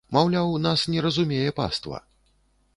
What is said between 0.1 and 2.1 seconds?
Маўляў, нас не зразумее паства.